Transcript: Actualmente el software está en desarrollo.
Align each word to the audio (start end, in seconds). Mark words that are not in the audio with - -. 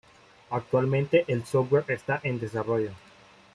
Actualmente 0.49 1.25
el 1.27 1.45
software 1.45 1.85
está 1.87 2.19
en 2.23 2.39
desarrollo. 2.39 2.89